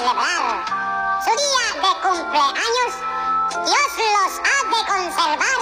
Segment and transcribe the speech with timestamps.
[0.00, 0.64] celebrar
[1.22, 2.92] su día de cumpleaños,
[3.50, 5.60] Dios los ha de conservar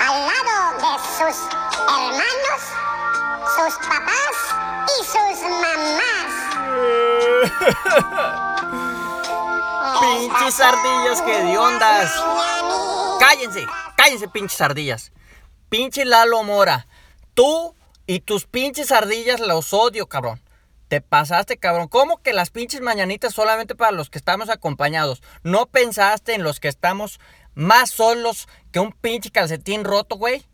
[0.00, 1.38] al lado de sus
[1.86, 2.62] hermanos,
[3.54, 4.36] sus papás
[4.88, 6.30] y sus mamás.
[10.00, 12.10] Pinches ardillas que de ondas.
[13.20, 13.66] Cállense,
[13.96, 15.12] cállense, pinches ardillas.
[15.68, 16.86] Pinche Lalo Mora.
[17.34, 17.74] Tú
[18.06, 20.40] y tus pinches ardillas los odio, cabrón.
[20.88, 21.88] Te pasaste, cabrón.
[21.88, 25.22] ¿Cómo que las pinches mañanitas solamente para los que estamos acompañados?
[25.42, 27.20] ¿No pensaste en los que estamos
[27.54, 30.46] más solos que un pinche calcetín roto, güey?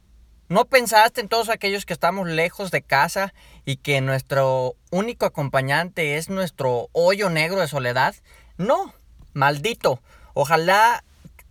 [0.48, 3.32] ¿No pensaste en todos aquellos que estamos lejos de casa
[3.64, 8.16] y que nuestro único acompañante es nuestro hoyo negro de soledad?
[8.56, 8.92] No,
[9.34, 10.02] maldito.
[10.34, 11.04] Ojalá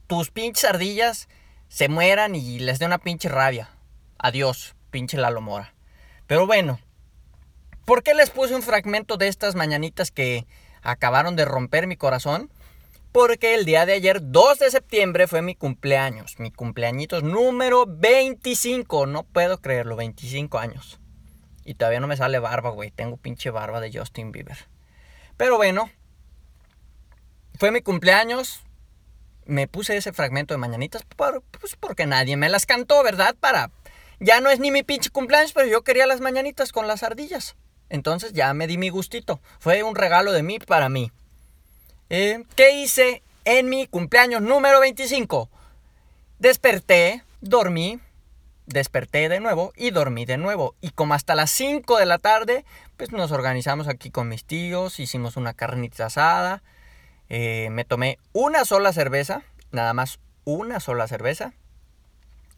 [0.08, 1.30] tus pinches ardillas
[1.70, 3.70] se mueran y les dé una pinche rabia.
[4.20, 5.73] Adiós, pinche Lalo Mora.
[6.28, 6.80] Pero bueno,
[7.86, 10.45] ¿Por qué les puse un fragmento de estas mañanitas que
[10.84, 12.50] acabaron de romper mi corazón?
[13.12, 16.39] Porque el día de ayer, 2 de septiembre, fue mi cumpleaños.
[16.39, 19.06] Mi cumpleañitos número 25.
[19.06, 21.02] No puedo creerlo, 25 años.
[21.66, 22.89] Y todavía no me sale barba, güey.
[22.89, 24.58] Tengo pinche barba de Justin Bieber.
[25.36, 25.89] Pero bueno,
[27.59, 28.64] fue mi cumpleaños.
[29.45, 33.36] Me puse ese fragmento de mañanitas pues porque nadie me las cantó, ¿verdad?
[33.38, 33.72] Para...
[34.20, 37.58] Ya no es ni mi pinche cumpleaños, pero yo quería las mañanitas con las ardillas.
[37.89, 39.39] Entonces ya me di mi gustito.
[39.59, 41.12] Fue un regalo de mí para mí.
[42.09, 45.50] Eh, ¿Qué hice en mi cumpleaños número 25?
[46.39, 48.00] Desperté, dormí,
[48.66, 50.76] desperté de nuevo y dormí de nuevo.
[50.81, 52.66] Y como hasta las 5 de la tarde,
[52.98, 56.61] pues nos organizamos aquí con mis tíos, hicimos una carnita asada,
[57.30, 61.54] eh, me tomé una sola cerveza, nada más una sola cerveza,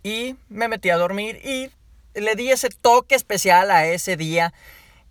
[0.04, 1.72] y me metí a dormir y
[2.14, 4.54] le di ese toque especial a ese día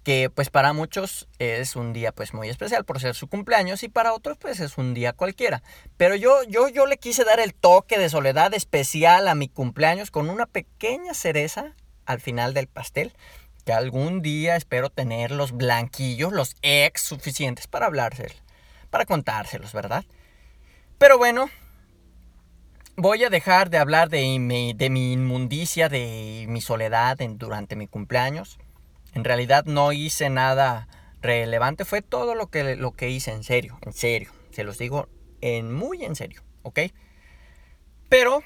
[0.05, 3.89] que pues para muchos es un día pues muy especial por ser su cumpleaños y
[3.89, 5.63] para otros pues es un día cualquiera.
[5.97, 10.11] Pero yo, yo, yo le quise dar el toque de soledad especial a mi cumpleaños
[10.11, 11.73] con una pequeña cereza
[12.05, 13.15] al final del pastel,
[13.65, 18.43] que algún día espero tener los blanquillos, los ex suficientes para hablárselos,
[18.91, 20.05] para contárselos, ¿verdad?
[20.99, 21.49] Pero bueno,
[22.97, 27.87] voy a dejar de hablar de mi, de mi inmundicia, de mi soledad durante mi
[27.87, 28.59] cumpleaños
[29.15, 30.89] en realidad no hice nada
[31.23, 34.33] relevante, fue todo lo que, lo que hice en serio, en serio.
[34.51, 35.09] Se los digo
[35.41, 36.81] en muy en serio, ¿ok?
[38.09, 38.43] Pero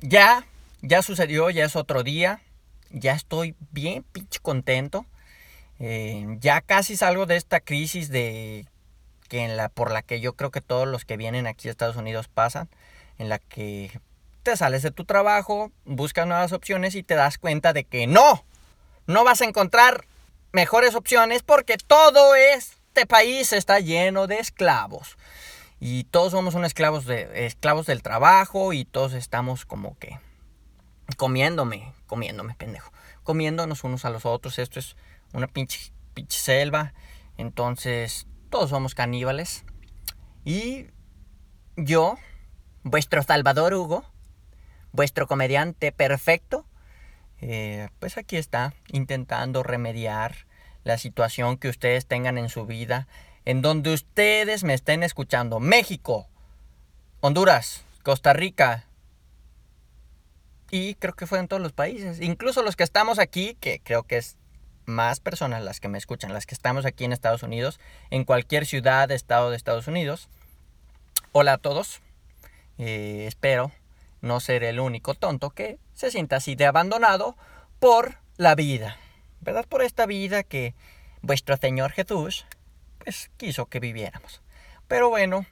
[0.00, 0.46] ya,
[0.82, 2.40] ya sucedió, ya es otro día,
[2.90, 5.06] ya estoy bien pinche contento.
[5.78, 8.66] Eh, ya casi salgo de esta crisis de
[9.28, 11.70] que en la por la que yo creo que todos los que vienen aquí a
[11.70, 12.68] Estados Unidos pasan,
[13.18, 14.00] en la que
[14.42, 18.44] te sales de tu trabajo, buscas nuevas opciones y te das cuenta de que no,
[19.08, 20.06] no vas a encontrar
[20.52, 25.16] mejores opciones porque todo este país está lleno de esclavos.
[25.80, 30.20] Y todos somos unos esclavos, de, esclavos del trabajo y todos estamos como que
[31.16, 32.92] comiéndome, comiéndome, pendejo.
[33.22, 34.58] Comiéndonos unos a los otros.
[34.58, 34.94] Esto es
[35.32, 36.92] una pinche, pinche selva.
[37.38, 39.64] Entonces, todos somos caníbales.
[40.44, 40.86] Y
[41.76, 42.18] yo,
[42.82, 44.04] vuestro Salvador Hugo,
[44.92, 46.66] vuestro comediante perfecto,
[47.40, 50.46] eh, pues aquí está, intentando remediar
[50.84, 53.06] la situación que ustedes tengan en su vida,
[53.44, 55.60] en donde ustedes me estén escuchando.
[55.60, 56.26] México,
[57.20, 58.84] Honduras, Costa Rica.
[60.70, 62.20] Y creo que fue en todos los países.
[62.20, 64.36] Incluso los que estamos aquí, que creo que es
[64.84, 67.78] más personas las que me escuchan, las que estamos aquí en Estados Unidos,
[68.10, 70.28] en cualquier ciudad, estado de Estados Unidos.
[71.32, 72.00] Hola a todos.
[72.78, 73.72] Eh, espero
[74.20, 77.36] no ser el único tonto que se sienta así de abandonado
[77.78, 78.96] por la vida,
[79.40, 79.66] ¿verdad?
[79.68, 80.74] Por esta vida que
[81.22, 82.46] vuestro Señor Jesús,
[82.98, 84.42] pues quiso que viviéramos.
[84.86, 85.46] Pero bueno,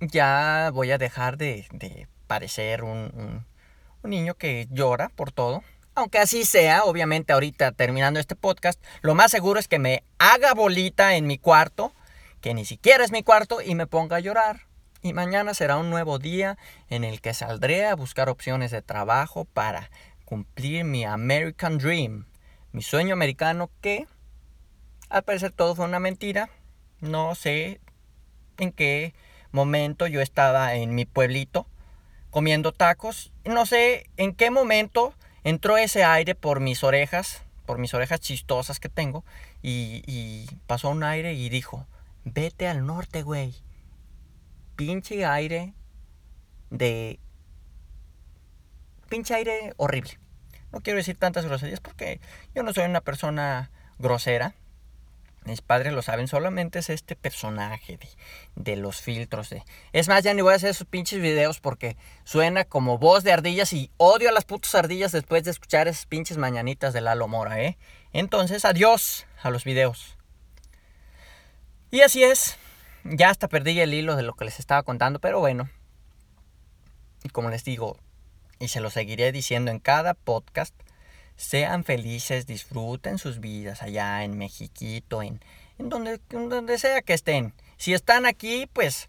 [0.00, 3.44] ya voy a dejar de, de parecer un,
[4.02, 5.62] un niño que llora por todo.
[5.94, 10.52] Aunque así sea, obviamente ahorita terminando este podcast, lo más seguro es que me haga
[10.52, 11.92] bolita en mi cuarto,
[12.40, 14.66] que ni siquiera es mi cuarto, y me ponga a llorar
[15.04, 16.56] y mañana será un nuevo día
[16.88, 19.90] en el que saldré a buscar opciones de trabajo para
[20.24, 22.24] cumplir mi American Dream,
[22.72, 24.06] mi sueño americano que
[25.10, 26.48] al parecer todo fue una mentira.
[27.00, 27.82] No sé
[28.56, 29.12] en qué
[29.52, 31.66] momento yo estaba en mi pueblito
[32.30, 33.30] comiendo tacos.
[33.44, 35.12] No sé en qué momento
[35.44, 39.22] entró ese aire por mis orejas, por mis orejas chistosas que tengo,
[39.60, 41.86] y, y pasó un aire y dijo,
[42.24, 43.54] vete al norte, güey
[44.76, 45.74] pinche aire
[46.70, 47.18] de...
[49.08, 50.18] pinche aire horrible.
[50.72, 52.20] No quiero decir tantas groserías porque
[52.54, 54.54] yo no soy una persona grosera.
[55.44, 58.08] Mis padres lo saben, solamente es este personaje de,
[58.56, 59.50] de, los filtros.
[59.50, 59.62] De...
[59.92, 63.32] Es más, ya ni voy a hacer esos pinches videos porque suena como voz de
[63.32, 67.28] ardillas y odio a las putas ardillas después de escuchar esas pinches mañanitas de Lalo
[67.28, 67.76] Mora, ¿eh?
[68.14, 70.16] Entonces, adiós a los videos.
[71.90, 72.56] Y así es.
[73.04, 75.68] Ya hasta perdí el hilo de lo que les estaba contando, pero bueno.
[77.22, 77.98] Y como les digo,
[78.58, 80.74] y se lo seguiré diciendo en cada podcast,
[81.36, 85.40] sean felices, disfruten sus vidas allá en Mexiquito, en,
[85.78, 87.52] en, donde, en donde sea que estén.
[87.76, 89.08] Si están aquí, pues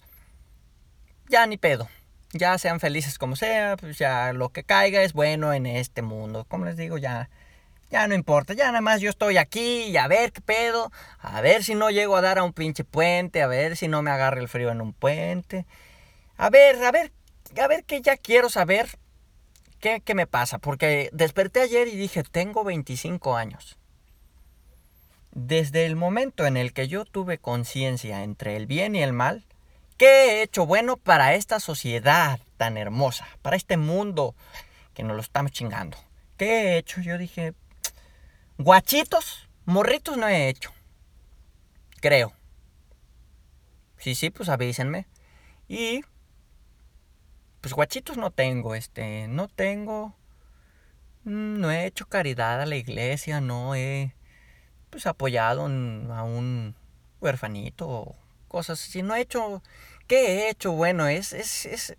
[1.30, 1.88] ya ni pedo.
[2.34, 6.46] Ya sean felices como sea, pues ya lo que caiga es bueno en este mundo.
[6.50, 7.30] Como les digo, ya,
[7.90, 8.54] ya no importa.
[8.54, 10.92] Ya nada más yo estoy aquí y a ver qué pedo.
[11.20, 13.42] A ver si no llego a dar a un pinche puente.
[13.42, 15.66] A ver si no me agarre el frío en un puente.
[16.38, 17.12] A ver, a ver,
[17.62, 18.90] a ver que ya quiero saber
[20.04, 20.58] ¿Qué, me pasa?
[20.58, 23.78] Porque desperté ayer y dije, tengo 25 años.
[25.32, 29.46] Desde el momento en el que yo tuve conciencia entre el bien y el mal,
[29.98, 33.28] ¿qué he hecho bueno para esta sociedad tan hermosa?
[33.44, 34.34] Para este mundo
[34.96, 35.98] que nos lo estamos chingando.
[36.36, 37.02] ¿Qué he hecho?
[37.02, 37.54] Yo dije,
[38.58, 40.72] guachitos, morritos no he hecho.
[42.02, 42.34] Creo.
[43.98, 45.08] Sí, sí, pues avísenme.
[45.68, 46.02] Y
[47.62, 50.16] pues guachitos no tengo, este, no tengo,
[51.24, 54.14] mm, no he hecho caridad a la iglesia, no he,
[54.92, 56.76] pues apoyado a un
[57.22, 58.16] huerfanito o
[58.48, 59.64] cosas así, no he hecho,
[60.06, 60.74] ¿qué he hecho?
[60.74, 61.98] Bueno, es, es, es,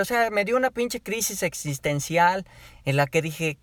[0.00, 2.46] o sea, me dio una pinche crisis existencial
[2.86, 3.58] en la que dije,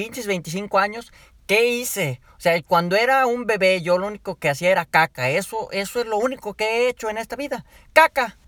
[0.00, 1.12] pinches 25 años,
[1.46, 2.20] ¿Qué hice?
[2.36, 5.30] O sea, cuando era un bebé yo lo único que hacía era caca.
[5.30, 7.64] Eso, eso es lo único que he hecho en esta vida.
[7.92, 8.38] Caca.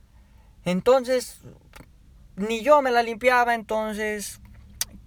[0.65, 1.41] Entonces,
[2.37, 4.41] ni yo me la limpiaba, entonces,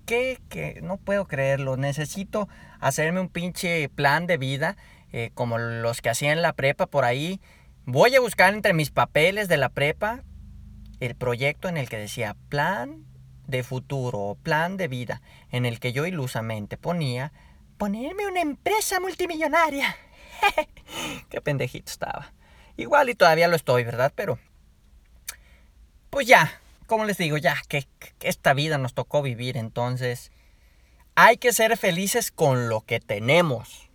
[0.05, 0.41] ¿qué?
[0.49, 1.77] que No puedo creerlo.
[1.77, 2.49] Necesito
[2.81, 4.75] hacerme un pinche plan de vida,
[5.13, 7.39] eh, como los que hacía en la prepa por ahí.
[7.85, 10.21] Voy a buscar entre mis papeles de la prepa
[10.99, 13.05] el proyecto en el que decía plan
[13.47, 15.21] de futuro plan de vida,
[15.51, 17.31] en el que yo ilusamente ponía
[17.77, 19.95] ponerme una empresa multimillonaria.
[21.29, 22.33] Qué pendejito estaba.
[22.77, 24.11] Igual y todavía lo estoy, ¿verdad?
[24.15, 24.39] Pero
[26.09, 27.87] pues ya, como les digo, ya que,
[28.21, 30.31] esta vida nos tocó vivir, entonces
[31.15, 33.89] hay que ser felices con lo que tenemos.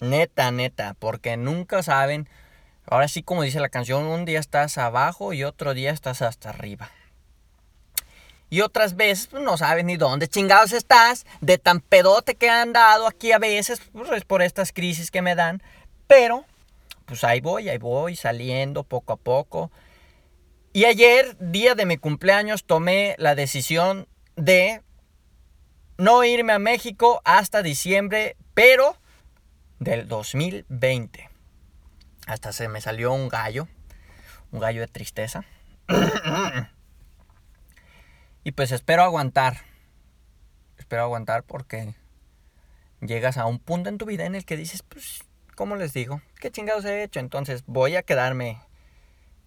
[0.00, 2.28] Neta, neta, porque nunca saben.
[2.86, 6.50] Ahora sí, como dice la canción, un día estás abajo y otro día estás hasta
[6.50, 6.90] arriba.
[8.50, 12.72] Y otras veces pues, no sabes ni dónde chingados estás, de tan pedote que han
[12.72, 15.62] dado aquí a veces, pues por estas crisis que me dan.
[16.08, 16.44] Pero,
[17.06, 19.70] pues ahí voy, ahí voy, saliendo poco a poco.
[20.72, 24.82] Y ayer, día de mi cumpleaños, tomé la decisión de
[25.96, 28.96] no irme a México hasta diciembre, pero
[29.78, 31.30] del 2020.
[32.26, 33.68] Hasta se me salió un gallo,
[34.50, 35.44] un gallo de tristeza.
[38.44, 39.58] y pues espero aguantar.
[40.78, 41.94] Espero aguantar porque
[43.00, 45.22] llegas a un punto en tu vida en el que dices, pues,
[45.54, 46.22] ¿cómo les digo?
[46.40, 47.20] ¿Qué chingados he hecho?
[47.20, 48.60] Entonces voy a quedarme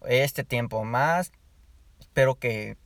[0.06, 1.32] este tiempo más.
[2.00, 2.78] Espero que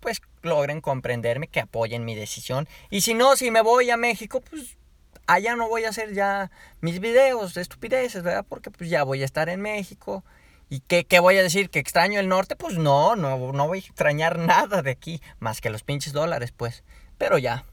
[0.00, 2.68] pues logren comprenderme, que apoyen mi decisión.
[2.90, 4.76] Y si no, si me voy a México, pues
[5.26, 6.50] allá no voy a hacer ya
[6.80, 8.44] mis videos de estupideces, ¿verdad?
[8.46, 10.22] Porque pues ya voy a estar en México.
[10.68, 11.70] ¿Y qué, qué, voy a decir?
[11.70, 12.56] ¿Que extraño el norte?
[12.56, 16.52] Pues no, no, no voy a extrañar nada de aquí, más que los pinches dólares,
[16.56, 16.84] pues.
[17.18, 17.64] Pero ya.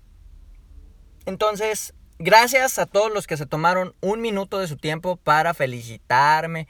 [1.25, 6.67] Entonces, gracias a todos los que se tomaron un minuto de su tiempo para felicitarme,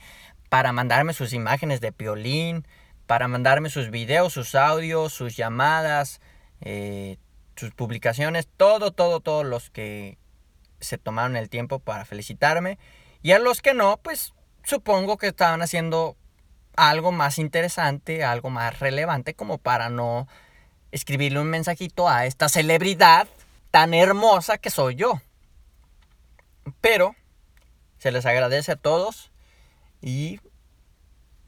[0.49, 2.67] para mandarme sus imágenes de piolín,
[3.07, 6.21] para mandarme sus videos, sus audios, sus llamadas,
[6.61, 7.17] eh,
[7.55, 10.17] sus publicaciones, todo, todo, todos los que
[10.79, 12.77] se tomaron el tiempo para felicitarme.
[13.21, 14.33] Y a los que no, pues
[14.63, 16.15] supongo que estaban haciendo
[16.75, 20.27] algo más interesante, algo más relevante, como para no
[20.91, 23.27] escribirle un mensajito a esta celebridad
[23.72, 25.22] tan hermosa que soy yo.
[26.82, 27.15] Pero
[27.98, 29.32] se les agradece a todos
[30.01, 30.39] y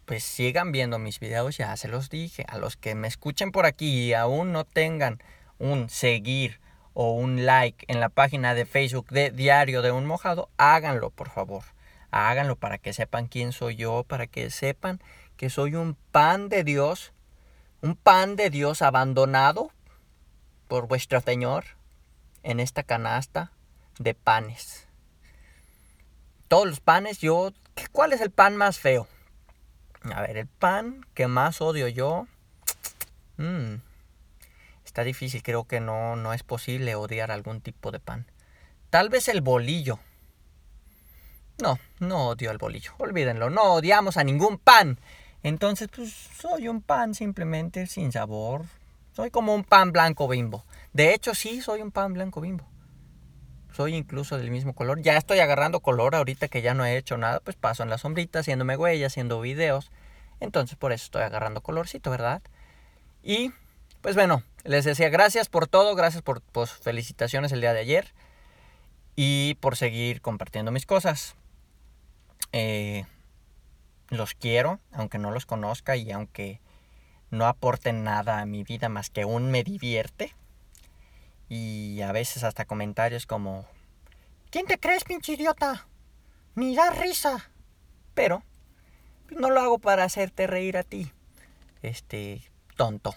[0.05, 2.45] pues sigan viendo mis videos, ya se los dije.
[2.47, 5.21] A los que me escuchen por aquí y aún no tengan
[5.59, 6.59] un seguir
[6.93, 11.29] o un like en la página de Facebook de Diario de un Mojado, háganlo por
[11.29, 11.63] favor.
[12.13, 15.01] Háganlo para que sepan quién soy yo, para que sepan
[15.35, 17.13] que soy un pan de Dios,
[17.81, 19.71] un pan de Dios abandonado
[20.67, 21.65] por vuestro Señor
[22.43, 23.51] en esta canasta
[23.99, 24.87] de panes.
[26.47, 27.51] Todos los panes, yo
[27.91, 29.07] ¿Cuál es el pan más feo?
[30.13, 32.27] A ver, el pan que más odio yo.
[33.35, 33.81] Mm,
[34.85, 38.27] está difícil, creo que no, no es posible odiar algún tipo de pan.
[38.91, 39.97] Tal vez el bolillo.
[41.61, 44.99] No, no odio el bolillo, olvídenlo, no odiamos a ningún pan.
[45.43, 48.63] Entonces, pues soy un pan simplemente sin sabor.
[49.11, 50.65] Soy como un pan blanco bimbo.
[50.93, 52.65] De hecho, sí, soy un pan blanco bimbo.
[53.73, 55.01] Soy incluso del mismo color.
[55.01, 57.97] Ya estoy agarrando color ahorita que ya no he hecho nada, pues paso en la
[57.97, 59.91] sombrita, haciéndome huellas, haciendo videos.
[60.39, 62.41] Entonces, por eso estoy agarrando colorcito, ¿verdad?
[63.21, 63.51] Y,
[64.01, 68.13] pues bueno, les decía gracias por todo, gracias por pues, felicitaciones el día de ayer
[69.15, 71.35] y por seguir compartiendo mis cosas.
[72.53, 73.05] Eh,
[74.09, 76.61] los quiero, aunque no los conozca y aunque
[77.31, 80.33] no aporten nada a mi vida más que un me divierte.
[81.49, 83.65] Y a veces hasta comentarios como,
[84.51, 85.87] ¿quién te crees, pinche idiota?
[86.55, 87.51] Ni da risa.
[88.13, 88.43] Pero
[89.31, 91.11] no lo hago para hacerte reír a ti.
[91.81, 92.41] Este,
[92.77, 93.15] tonto.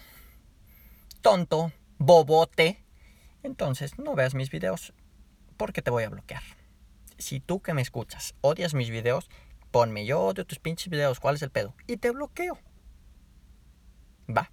[1.21, 2.83] Tonto, bobote.
[3.43, 4.93] Entonces, no veas mis videos
[5.57, 6.43] porque te voy a bloquear.
[7.17, 9.29] Si tú que me escuchas odias mis videos,
[9.71, 11.73] ponme yo odio tus pinches videos, ¿cuál es el pedo?
[11.87, 12.57] Y te bloqueo.
[14.29, 14.51] Va.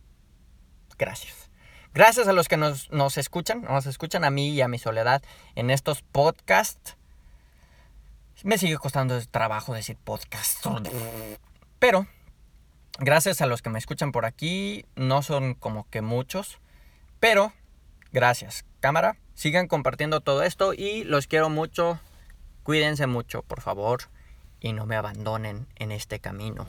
[0.99, 1.51] Gracias.
[1.93, 5.23] Gracias a los que nos, nos escuchan, nos escuchan a mí y a mi soledad
[5.55, 6.97] en estos podcasts.
[8.43, 10.67] Me sigue costando trabajo decir podcast.
[11.79, 12.07] Pero,
[12.99, 16.59] gracias a los que me escuchan por aquí, no son como que muchos,
[17.21, 17.53] pero
[18.13, 18.65] gracias.
[18.81, 22.01] Cámara, sigan compartiendo todo esto y los quiero mucho.
[22.65, 24.05] Cuídense mucho, por favor,
[24.59, 26.67] y no me abandonen en este camino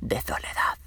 [0.00, 0.83] de soledad.